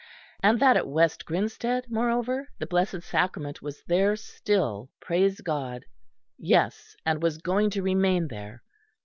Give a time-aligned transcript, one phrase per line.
[0.41, 5.85] And that at West Grinsted, moreover, the Blessed Sacrament was there still praise God
[6.39, 8.63] yes, and was going to remain there.